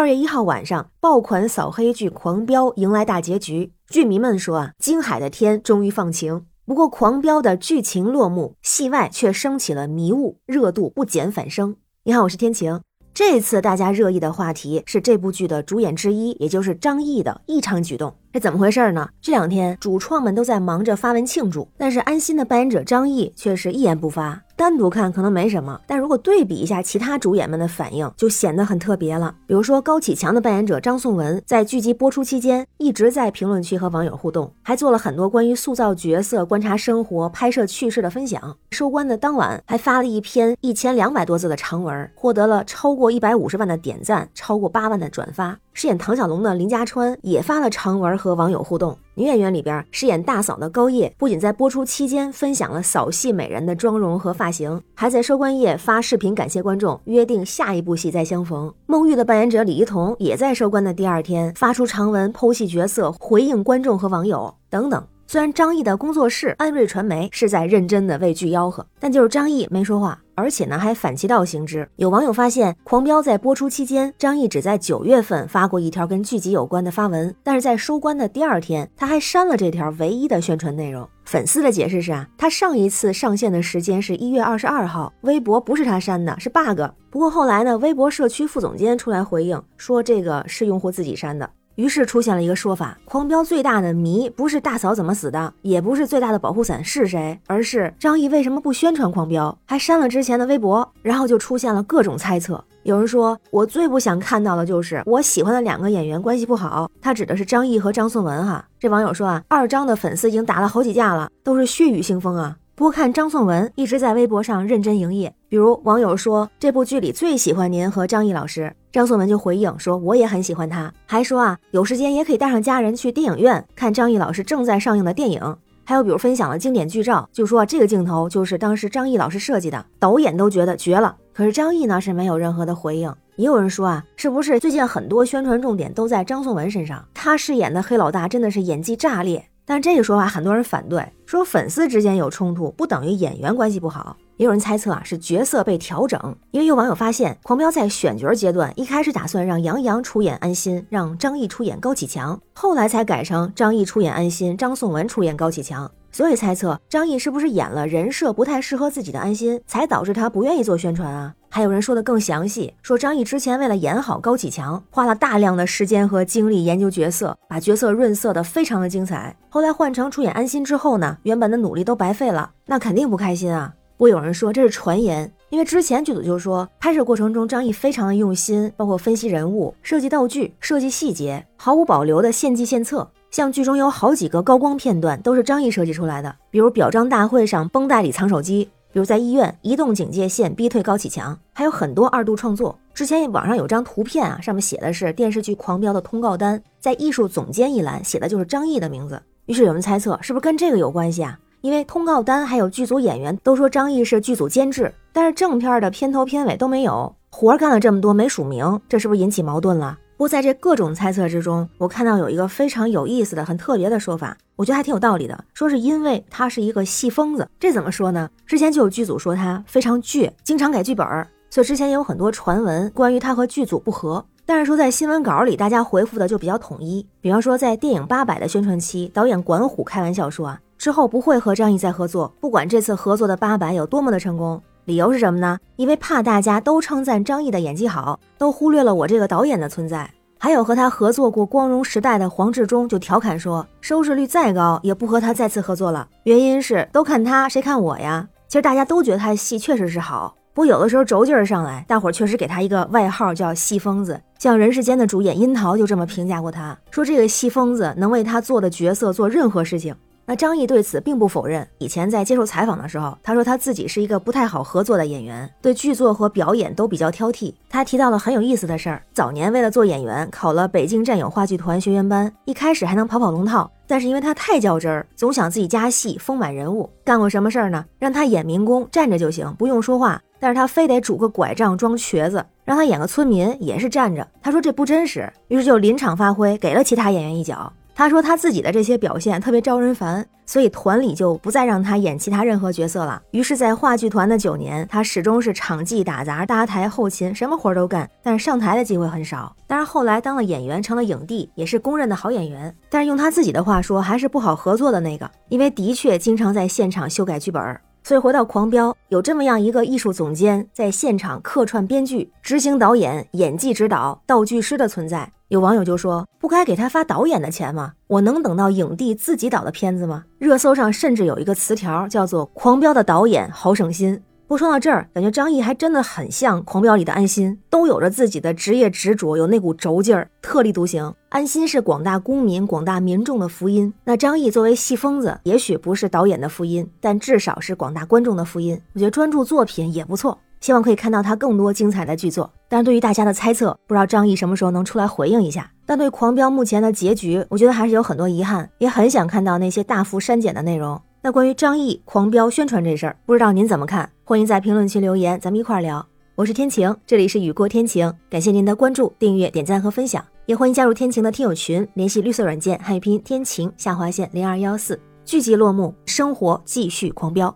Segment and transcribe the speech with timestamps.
[0.00, 6.46] 二月一号晚上，爆款扫黑剧《狂飙》迎来大结局，剧迷们说啊，京海的天终于放晴。
[6.64, 11.76] 不过，《狂飙》的剧情落幕，戏外却升起了迷雾，热度不减反升。
[12.04, 12.80] 你好，我是天晴。
[13.12, 18.14] 这次大家热议的话题是这部剧的主演之一，也就是张译的异常举动。
[18.32, 19.06] 这怎么回事呢？
[19.20, 24.40] 这两天主创们都在忙着发文庆祝，但是安心的扮演者张译却是一言不发。
[24.60, 29.34] 单独看可能没什么，但如果对比一下其他主演们的反应，就显得很特别了。
[29.46, 38.54] 比如说高启强的扮演者张颂文，在剧集播出期间一直在评论区和网友互动，还做了很多关于塑造角色、观察生活、拍摄趣事的分享。
[38.72, 45.58] 收官的当晚，还发了一篇一千两百多字的长文，获得了超过一百五十万的点赞，超过八万的转发。
[45.72, 48.98] 饰演唐小龙的林家川也发了长文和网友互动。
[49.14, 58.72] 女演员里边饰演大嫂的高叶，不仅在播出期间分享了扫戏美人的妆容和发型，还在收官夜发视频感谢观众，约定下一部戏再相逢。
[58.86, 65.04] 孟玉的扮演者李一桐也在收官的第二天发出长文剖析角色，回应观众和网友等等。
[65.26, 71.86] 虽然张译的工作室安瑞传媒是在认真的为剧吆喝，但就是张译没说话，而且呢还反其道行之。
[71.96, 81.06] 有网友发现，《狂飙》在播出期间，张译只在九月份发过一条跟剧集有关的发文，但是在收官的第二天，他还删了这条唯一的宣传内容。
[81.26, 86.80] 粉丝的解释是啊，他上一次上线的时间是一月二十二号，微博不是他删的，是 bug。
[87.10, 91.48] 不过后来呢，微博社区副总监出来回应说，这个是用户自己删的。
[91.76, 100.86] 于是出现了一个说法：狂飙最大的谜不是大嫂怎么死的，也不是最大的保护伞是谁，而是张译为什么不宣传狂飙，还删了之前的微博。
[101.02, 102.62] 然后就出现了各种猜测。
[102.82, 108.64] 有人说我最不想看到的就是我喜欢的两个演员关系不好，他指的是张译和张颂文哈。
[108.78, 112.56] 这网友说啊，二张的粉丝已经打了好几架了，都是血雨腥风啊。
[112.80, 125.56] 不看张颂文一直在微博上认真营业，比如网友说这部剧里最喜欢您和张译老师，张颂文就回应说我也很喜欢他，还说啊有时间也可以带上家人去电影院看张译老师正在上映的电影。
[125.84, 131.14] 还有比如分享了经典剧照，就说这个镜头就是当时张译老师设计的，导演都觉得绝了。
[131.34, 133.14] 可是张译呢是没有任何的回应。
[133.36, 137.04] 也有人说啊，是不是最近很多宣传重点都在张颂文身上？
[137.12, 139.44] 他饰演的黑老大真的是演技炸裂。
[139.64, 144.16] 但这个说法很多人反对，说粉丝之间有冲突不等于演员关系不好。
[144.36, 155.90] 也有人猜测啊，是角色被调整，因为有网友发现，狂飙在选角阶段一开始打算让杨洋出演安心，让张译出演高启强，后来才改成张译出演安心，张颂文出演高启强。
[156.12, 161.34] 所以猜测张译是不是演了人设不太适合自己的安心，才导致他不愿意做宣传啊？
[161.48, 169.36] 还有人说的更详细，说张译之前为了演好高启强，花了大量的时间和精力研究角色，把角色润色的非常的精彩。
[169.48, 173.72] 后来换成出演安心之后呢，原本的努力都白费了，那肯定不开心啊。
[173.96, 183.10] 不过有人说这是传言，因为之前剧组就说拍摄过程中张译非常的用心，包括分析人物、设计道具、设计细节，毫无保留的献计献策。
[183.30, 192.76] 像剧中有好几个高光片段都是张译设计出来的，比如表彰大会上绷带里藏手机，比如在医院移动警戒线逼退高启强，还有很多二度创作。
[192.92, 199.22] 之前网上有张图片啊，上面写的是电视剧《狂飙》的通告单，在艺术总监一栏写的就是张译的名字。
[199.46, 201.38] 于是有人猜测，是不是跟这个有关系啊？
[201.60, 209.96] 因为通告单还有剧组演员都说张译是剧组监制，但是正片的片头片尾都没有，活干了这么多没署名，这是不是引起矛盾了？
[210.20, 215.44] 不过在这各种猜测之中，我看到有一个非常有意思的、很特别的说法，我觉得还挺有道理的。
[215.54, 218.28] 说是因为他是一个戏疯子，这怎么说呢？
[218.44, 221.06] 之前就有剧组说他非常倔，经常改剧本，
[221.48, 224.22] 所以之前也有很多传闻关于他和剧组不和。
[224.44, 227.06] 但是说在新闻稿里，大家回复的就比较统一。
[227.22, 234.62] 比方说在电影《八佰》的宣传期，导演管虎开玩笑说啊，之后不会和张译再合作，不管这次合作的《八佰》有多么的成功。
[234.84, 235.58] 理由是什么呢？
[235.76, 240.10] 因为怕大家都称赞张译的演技好，都忽略了我这个导演的存在。
[240.38, 248.26] 还有和他合作过《光荣时代》的黄志忠就调侃说，收视率再高也不和他再次合作了，原因是都看他，谁看我呀？
[248.48, 254.18] 其实大家都觉得他的戏确实是好，不过有的时候轴劲儿上来，大伙儿确实给他一个外号叫“戏疯子”。
[254.40, 259.94] 像《人世间》的主演樱桃就这么评价过他，说这个戏疯子能为他做的角色做任何事情。
[260.30, 261.66] 那张译对此并不否认。
[261.78, 267.52] 以前在接受采访的时候，他说他自己是一个不太好合作的演员，对剧作和表演都比较挑剔。
[267.68, 276.88] 他提到了很有意思的事儿：早年为了做演员，考了北京战友话剧团学员班，一开始还能跑跑龙套，但是因为他太较真儿，总想自己加戏丰满人物。
[277.02, 277.84] 干过什么事儿呢？
[277.98, 284.24] 让他演民工，站着就行，不用说话，但是他非得拄个拐杖装瘸子；让他演个村民，也是站着。
[284.40, 287.72] 他说这不真实，于是就临场发挥，给了其他演员一脚。
[288.00, 293.20] 他说他自己的这些表现特别招人烦，所以团里就不再让他演其他任何角色了。
[293.32, 299.54] 于是，在话剧团的九年，他始终是场记、打杂、搭台、后勤，什么活都干，但是上台的机会很少。
[299.66, 302.74] 当然，后来当了演员，成了影帝，也是公认的好演员。
[302.88, 307.62] 但是用他自己的话说，还是不好合作的那个，因为的确经常在现场修改剧本。
[308.02, 315.30] 所以回到《狂飙》，有这么样一个艺术总监，在现场客串编剧、执行导演、演技指导、道具师的存在。
[315.50, 317.94] 有网友就说：“不该给他发导演的钱吗？
[318.06, 324.22] 我能等到影帝自己导的片子吗？”热搜上甚至有一个词条叫做“狂飙”的导演好省心。
[324.46, 331.12] 不说到这儿，感觉张译还真的很像《狂飙》里的安心，都有着自己的职业执着，有那股轴劲儿，特立独行。
[331.30, 338.80] 安心是广大公民、广大民众的福音，那张译作为戏疯子，也许不是导演的福音，但至少是广大观众的福音。
[338.92, 342.50] 我觉得专注作品也不错，希望可以看到他更多精彩的剧作。
[342.68, 345.70] 但是对于大家的猜测，不知道张译什么时候能出来回应一下。
[345.84, 351.00] 但对《狂飙》目前的结局，我觉得还是有很多遗憾，也很想看到那些大幅删减的内容。
[351.22, 354.10] 那关于张译狂飙宣传这事儿，不知道您怎么看？
[354.24, 356.06] 欢迎在评论区留言，咱们一块儿聊。
[356.36, 364.98] 我是天晴，这里是雨过天晴，感谢您的关注、订阅、点赞和分享，也欢迎加入天晴的听友群，联系绿色软件汉语拼音天晴下划线零二幺四。
[365.24, 367.54] 剧集落幕，生活继续狂飙，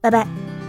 [0.00, 0.63] 拜拜。